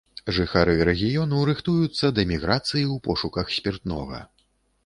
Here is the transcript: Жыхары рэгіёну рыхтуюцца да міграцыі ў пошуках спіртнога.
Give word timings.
Жыхары 0.35 0.73
рэгіёну 0.89 1.43
рыхтуюцца 1.49 2.05
да 2.21 2.27
міграцыі 2.31 2.85
ў 2.85 2.95
пошуках 3.09 3.55
спіртнога. 3.59 4.27